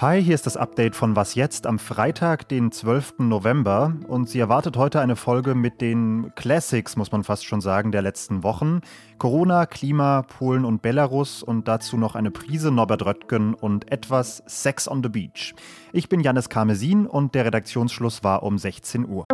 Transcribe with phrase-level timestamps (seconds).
[0.00, 3.18] Hi, hier ist das Update von Was jetzt am Freitag, den 12.
[3.18, 3.94] November.
[4.06, 8.00] Und sie erwartet heute eine Folge mit den Classics, muss man fast schon sagen, der
[8.00, 8.80] letzten Wochen.
[9.18, 14.88] Corona, Klima, Polen und Belarus und dazu noch eine Prise Norbert Röttgen und etwas Sex
[14.88, 15.54] on the Beach.
[15.92, 19.24] Ich bin Janis Karmesin und der Redaktionsschluss war um 16 Uhr.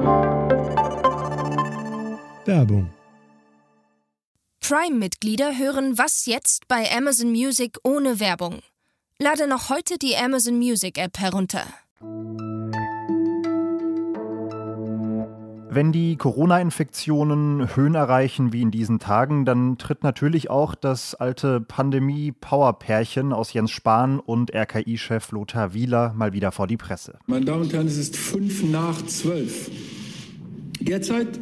[2.44, 2.90] Werbung
[4.66, 8.60] Prime-Mitglieder hören Was jetzt bei Amazon Music ohne Werbung.
[9.20, 11.64] Lade noch heute die Amazon Music App herunter.
[15.68, 21.60] Wenn die Corona-Infektionen Höhen erreichen wie in diesen Tagen, dann tritt natürlich auch das alte
[21.60, 27.18] Pandemie-Power-Pärchen aus Jens Spahn und RKI-Chef Lothar Wieler mal wieder vor die Presse.
[27.26, 29.70] Meine Damen und Herren, es ist fünf nach zwölf.
[30.80, 31.38] Derzeit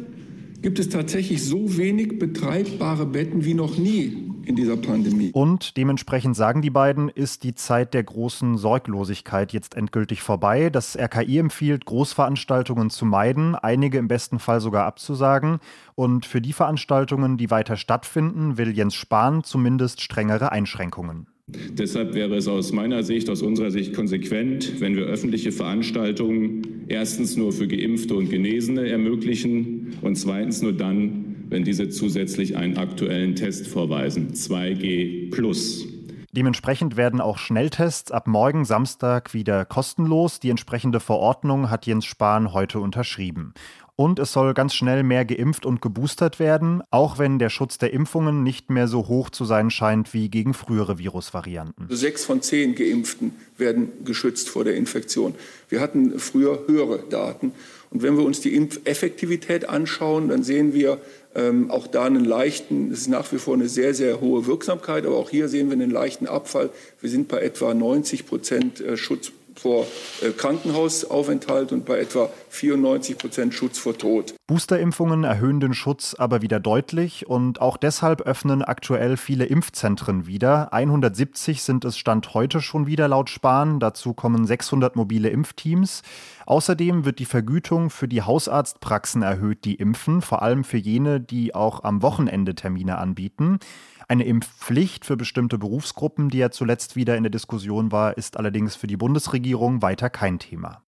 [0.63, 5.31] gibt es tatsächlich so wenig betreibbare Betten wie noch nie in dieser Pandemie.
[5.33, 10.69] Und dementsprechend sagen die beiden, ist die Zeit der großen Sorglosigkeit jetzt endgültig vorbei.
[10.69, 15.59] Das RKI empfiehlt, Großveranstaltungen zu meiden, einige im besten Fall sogar abzusagen.
[15.95, 21.27] Und für die Veranstaltungen, die weiter stattfinden, will Jens Spahn zumindest strengere Einschränkungen.
[21.47, 27.35] Deshalb wäre es aus meiner Sicht, aus unserer Sicht konsequent, wenn wir öffentliche Veranstaltungen erstens
[27.35, 33.35] nur für Geimpfte und Genesene ermöglichen und zweitens nur dann, wenn diese zusätzlich einen aktuellen
[33.35, 35.85] Test vorweisen, 2G plus.
[36.31, 40.39] Dementsprechend werden auch Schnelltests ab morgen Samstag wieder kostenlos.
[40.39, 43.53] Die entsprechende Verordnung hat Jens Spahn heute unterschrieben.
[43.95, 47.93] Und es soll ganz schnell mehr geimpft und geboostert werden, auch wenn der Schutz der
[47.93, 51.85] Impfungen nicht mehr so hoch zu sein scheint wie gegen frühere Virusvarianten.
[51.89, 55.35] Sechs von zehn Geimpften werden geschützt vor der Infektion.
[55.69, 57.51] Wir hatten früher höhere Daten.
[57.91, 60.97] Und wenn wir uns die Impfeffektivität anschauen, dann sehen wir
[61.35, 65.05] ähm, auch da einen leichten, es ist nach wie vor eine sehr, sehr hohe Wirksamkeit,
[65.05, 66.71] aber auch hier sehen wir einen leichten Abfall.
[67.01, 69.85] Wir sind bei etwa 90 Prozent äh, Schutz vor
[70.21, 74.33] äh, Krankenhausaufenthalt und bei etwa 94 Prozent Schutz vor Tod.
[74.47, 80.73] Boosterimpfungen erhöhen den Schutz aber wieder deutlich und auch deshalb öffnen aktuell viele Impfzentren wieder.
[80.73, 83.79] 170 sind es Stand heute schon wieder laut Spahn.
[83.79, 86.01] Dazu kommen 600 mobile Impfteams.
[86.45, 91.55] Außerdem wird die Vergütung für die Hausarztpraxen erhöht, die impfen, vor allem für jene, die
[91.55, 93.59] auch am Wochenende Termine anbieten.
[94.07, 98.75] Eine Impfpflicht für bestimmte Berufsgruppen, die ja zuletzt wieder in der Diskussion war, ist allerdings
[98.75, 100.81] für die Bundesregierung weiter kein Thema.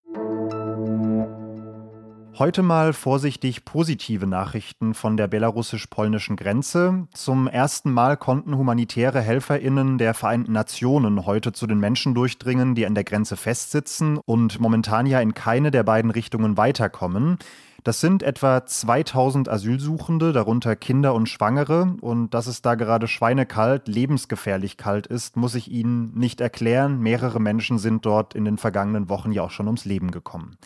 [2.38, 7.08] Heute mal vorsichtig positive Nachrichten von der belarussisch-polnischen Grenze.
[7.14, 12.86] Zum ersten Mal konnten humanitäre HelferInnen der Vereinten Nationen heute zu den Menschen durchdringen, die
[12.86, 17.38] an der Grenze festsitzen und momentan ja in keine der beiden Richtungen weiterkommen.
[17.85, 21.96] Das sind etwa 2000 Asylsuchende, darunter Kinder und Schwangere.
[22.01, 27.00] Und dass es da gerade schweinekalt, lebensgefährlich kalt ist, muss ich Ihnen nicht erklären.
[27.00, 30.57] Mehrere Menschen sind dort in den vergangenen Wochen ja auch schon ums Leben gekommen.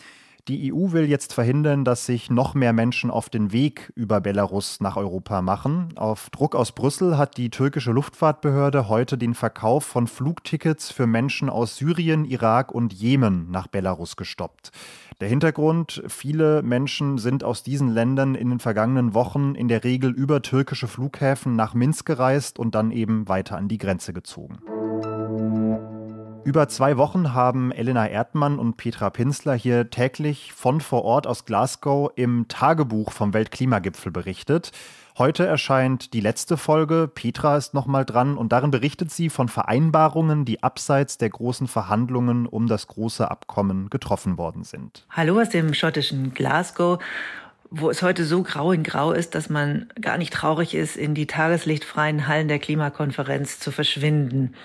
[0.48, 4.80] Die EU will jetzt verhindern, dass sich noch mehr Menschen auf den Weg über Belarus
[4.80, 5.90] nach Europa machen.
[5.96, 11.50] Auf Druck aus Brüssel hat die türkische Luftfahrtbehörde heute den Verkauf von Flugtickets für Menschen
[11.50, 14.72] aus Syrien, Irak und Jemen nach Belarus gestoppt.
[15.20, 20.10] Der Hintergrund, viele Menschen sind aus diesen Ländern in den vergangenen Wochen in der Regel
[20.10, 24.60] über türkische Flughäfen nach Minsk gereist und dann eben weiter an die Grenze gezogen.
[26.50, 31.44] Über zwei Wochen haben Elena Erdmann und Petra Pinsler hier täglich von vor Ort aus
[31.44, 34.72] Glasgow im Tagebuch vom Weltklimagipfel berichtet.
[35.16, 37.06] Heute erscheint die letzte Folge.
[37.06, 42.46] Petra ist nochmal dran und darin berichtet sie von Vereinbarungen, die abseits der großen Verhandlungen
[42.46, 45.06] um das große Abkommen getroffen worden sind.
[45.10, 46.98] Hallo aus dem schottischen Glasgow
[47.72, 51.14] wo es heute so grau in grau ist, dass man gar nicht traurig ist, in
[51.14, 54.56] die tageslichtfreien Hallen der Klimakonferenz zu verschwinden.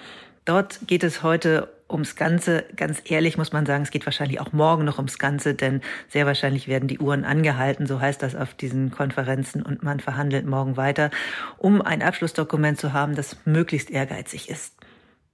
[0.45, 2.65] Dort geht es heute ums Ganze.
[2.75, 6.25] Ganz ehrlich muss man sagen, es geht wahrscheinlich auch morgen noch ums Ganze, denn sehr
[6.25, 10.77] wahrscheinlich werden die Uhren angehalten, so heißt das auf diesen Konferenzen, und man verhandelt morgen
[10.77, 11.11] weiter,
[11.57, 14.73] um ein Abschlussdokument zu haben, das möglichst ehrgeizig ist.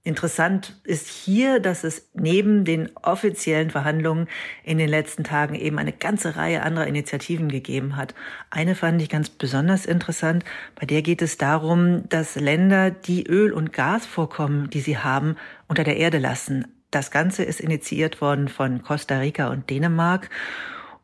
[0.04, 4.26] Interessant ist hier, dass es neben den offiziellen Verhandlungen
[4.64, 8.12] in den letzten Tagen eben eine ganze Reihe anderer Initiativen gegeben hat.
[8.50, 10.44] Eine fand ich ganz besonders interessant.
[10.74, 15.36] Bei der geht es darum, dass Länder die Öl- und Gasvorkommen, die sie haben,
[15.68, 16.66] unter der Erde lassen.
[16.90, 20.30] Das Ganze ist initiiert worden von Costa Rica und Dänemark.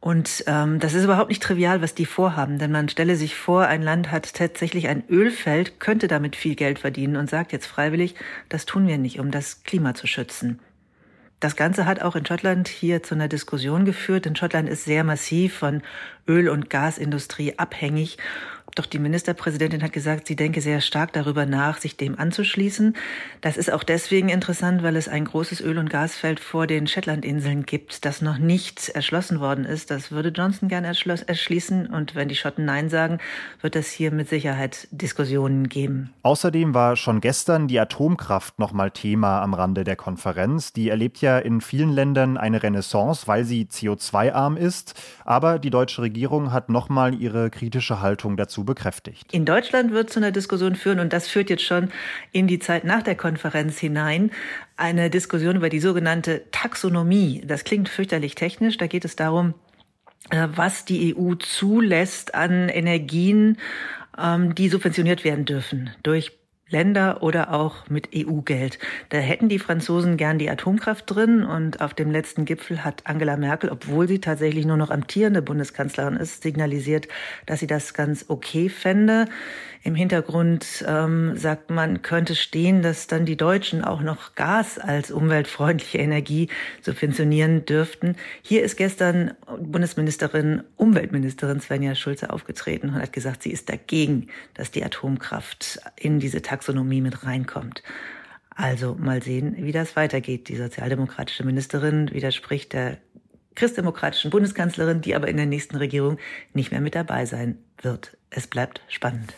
[0.00, 3.66] Und ähm, das ist überhaupt nicht trivial, was die vorhaben, denn man stelle sich vor,
[3.66, 8.14] ein Land hat tatsächlich ein Ölfeld, könnte damit viel Geld verdienen und sagt jetzt freiwillig,
[8.48, 10.60] das tun wir nicht, um das Klima zu schützen.
[11.40, 15.04] Das Ganze hat auch in Schottland hier zu einer Diskussion geführt, denn Schottland ist sehr
[15.04, 15.82] massiv von
[16.28, 18.18] Öl- und Gasindustrie abhängig.
[18.78, 22.94] Doch die Ministerpräsidentin hat gesagt, sie denke sehr stark darüber nach, sich dem anzuschließen.
[23.40, 27.66] Das ist auch deswegen interessant, weil es ein großes Öl- und Gasfeld vor den Shetlandinseln
[27.66, 29.90] gibt, das noch nicht erschlossen worden ist.
[29.90, 31.88] Das würde Johnson gerne erschließen.
[31.88, 33.18] Und wenn die Schotten Nein sagen,
[33.62, 36.10] wird es hier mit Sicherheit Diskussionen geben.
[36.22, 40.72] Außerdem war schon gestern die Atomkraft noch mal Thema am Rande der Konferenz.
[40.72, 44.94] Die erlebt ja in vielen Ländern eine Renaissance, weil sie CO2-arm ist.
[45.24, 49.32] Aber die deutsche Regierung hat noch mal ihre kritische Haltung dazu bekräftigt.
[49.32, 51.90] In Deutschland wird zu einer Diskussion führen und das führt jetzt schon
[52.30, 54.30] in die Zeit nach der Konferenz hinein.
[54.76, 57.42] Eine Diskussion über die sogenannte Taxonomie.
[57.44, 58.76] Das klingt fürchterlich technisch.
[58.76, 59.54] Da geht es darum,
[60.30, 63.58] äh, was die EU zulässt an Energien,
[64.16, 66.38] ähm, die subventioniert werden dürfen durch
[66.70, 68.78] Länder oder auch mit EU-Geld.
[69.08, 73.36] Da hätten die Franzosen gern die Atomkraft drin und auf dem letzten Gipfel hat Angela
[73.36, 77.08] Merkel, obwohl sie tatsächlich nur noch amtierende Bundeskanzlerin ist, signalisiert,
[77.46, 79.26] dass sie das ganz okay fände.
[79.84, 85.10] Im Hintergrund ähm, sagt man, könnte stehen, dass dann die Deutschen auch noch Gas als
[85.10, 86.48] umweltfreundliche Energie
[86.82, 88.16] subventionieren dürften.
[88.42, 94.72] Hier ist gestern Bundesministerin, Umweltministerin Svenja Schulze aufgetreten und hat gesagt, sie ist dagegen, dass
[94.72, 97.84] die Atomkraft in diese Taxonomie mit reinkommt.
[98.50, 100.48] Also mal sehen, wie das weitergeht.
[100.48, 102.98] Die sozialdemokratische Ministerin widerspricht der
[103.54, 106.18] christdemokratischen Bundeskanzlerin, die aber in der nächsten Regierung
[106.54, 108.16] nicht mehr mit dabei sein wird.
[108.30, 109.32] Es bleibt spannend.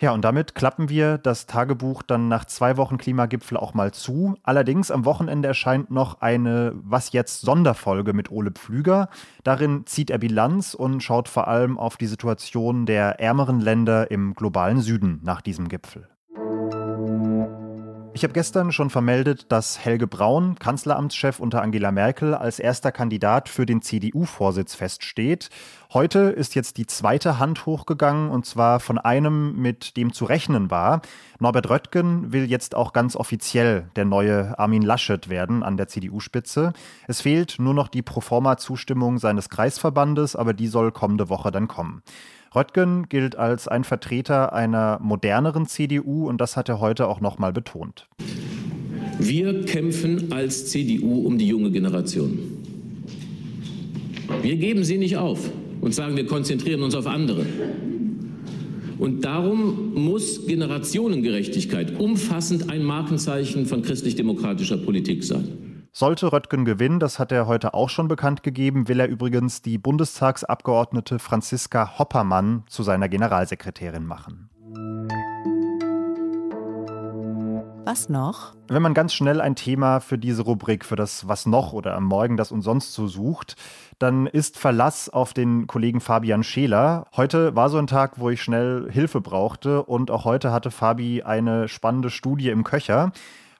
[0.00, 4.36] Ja, und damit klappen wir das Tagebuch dann nach zwei Wochen Klimagipfel auch mal zu.
[4.42, 9.08] Allerdings am Wochenende erscheint noch eine Was jetzt Sonderfolge mit Ole Pflüger.
[9.44, 14.34] Darin zieht er Bilanz und schaut vor allem auf die Situation der ärmeren Länder im
[14.34, 16.08] globalen Süden nach diesem Gipfel.
[18.16, 23.48] Ich habe gestern schon vermeldet, dass Helge Braun, Kanzleramtschef unter Angela Merkel, als erster Kandidat
[23.48, 25.50] für den CDU-Vorsitz feststeht.
[25.92, 30.70] Heute ist jetzt die zweite Hand hochgegangen und zwar von einem, mit dem zu rechnen
[30.70, 31.02] war.
[31.40, 36.72] Norbert Röttgen will jetzt auch ganz offiziell der neue Armin Laschet werden an der CDU-Spitze.
[37.08, 42.04] Es fehlt nur noch die Proforma-Zustimmung seines Kreisverbandes, aber die soll kommende Woche dann kommen.
[42.54, 47.52] Röttgen gilt als ein Vertreter einer moderneren CDU und das hat er heute auch nochmal
[47.52, 48.08] betont.
[49.18, 52.38] Wir kämpfen als CDU um die junge Generation.
[54.42, 57.44] Wir geben sie nicht auf und sagen, wir konzentrieren uns auf andere.
[58.98, 65.63] Und darum muss Generationengerechtigkeit umfassend ein Markenzeichen von christlich-demokratischer Politik sein.
[65.96, 69.78] Sollte Röttgen gewinnen, das hat er heute auch schon bekannt gegeben, will er übrigens die
[69.78, 74.50] Bundestagsabgeordnete Franziska Hoppermann zu seiner Generalsekretärin machen.
[77.84, 78.56] Was noch?
[78.66, 82.06] Wenn man ganz schnell ein Thema für diese Rubrik, für das Was noch oder am
[82.06, 83.54] Morgen das und sonst so sucht,
[84.00, 87.06] dann ist Verlass auf den Kollegen Fabian Scheler.
[87.14, 91.22] Heute war so ein Tag, wo ich schnell Hilfe brauchte und auch heute hatte Fabi
[91.22, 93.12] eine spannende Studie im Köcher.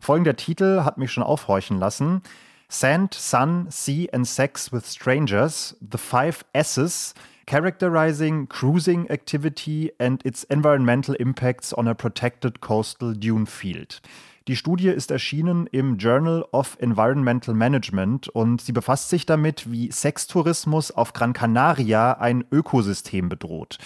[0.05, 2.21] Folgender Titel hat mich schon aufhorchen lassen.
[2.69, 7.15] Sand, Sun, Sea and Sex with Strangers, The Five S's,
[7.47, 14.03] Characterizing Cruising Activity and its Environmental Impacts on a Protected Coastal Dune Field.
[14.47, 19.91] Die Studie ist erschienen im Journal of Environmental Management und sie befasst sich damit, wie
[19.91, 23.79] Sextourismus auf Gran Canaria ein Ökosystem bedroht.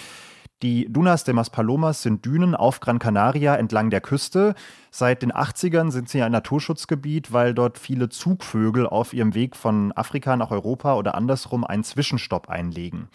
[0.63, 4.57] Die Dunas de Maspalomas sind Dünen auf Gran Canaria entlang der Küste.
[4.91, 9.93] Seit den 80ern sind sie ein Naturschutzgebiet, weil dort viele Zugvögel auf ihrem Weg von
[9.93, 13.09] Afrika nach Europa oder andersrum einen Zwischenstopp einlegen.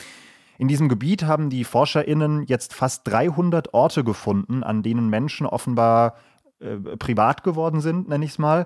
[0.57, 6.15] In diesem Gebiet haben die ForscherInnen jetzt fast 300 Orte gefunden, an denen Menschen offenbar
[6.61, 8.65] äh, privat geworden sind, nenne ich es mal.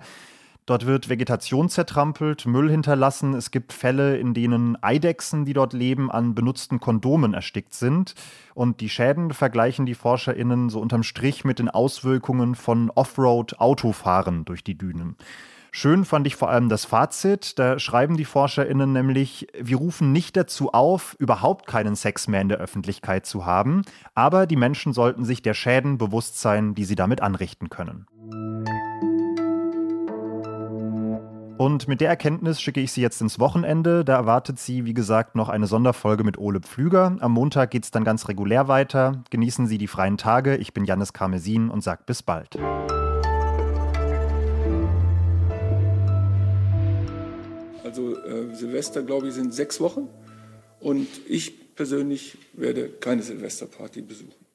[0.68, 3.34] Dort wird Vegetation zertrampelt, Müll hinterlassen.
[3.34, 8.16] Es gibt Fälle, in denen Eidechsen, die dort leben, an benutzten Kondomen erstickt sind.
[8.54, 14.62] Und die Schäden vergleichen die ForscherInnen so unterm Strich mit den Auswirkungen von Offroad-Autofahren durch
[14.62, 15.16] die Dünen.
[15.72, 17.58] Schön fand ich vor allem das Fazit.
[17.60, 22.50] Da schreiben die ForscherInnen nämlich, wir rufen nicht dazu auf, überhaupt keinen Sex mehr in
[22.50, 23.84] der Öffentlichkeit zu haben,
[24.16, 28.06] aber die Menschen sollten sich der Schäden bewusst sein, die sie damit anrichten können.
[31.58, 34.06] Und mit der Erkenntnis schicke ich Sie jetzt ins Wochenende.
[34.06, 37.18] Da erwartet Sie, wie gesagt, noch eine Sonderfolge mit Ole Pflüger.
[37.20, 39.24] Am Montag geht es dann ganz regulär weiter.
[39.32, 40.56] Genießen Sie die freien Tage.
[40.58, 42.56] Ich bin Jannis Karmesin und sage bis bald.
[47.84, 50.10] Also äh, Silvester, glaube ich, sind sechs Wochen.
[50.80, 54.47] Und ich persönlich werde keine Silvesterparty besuchen.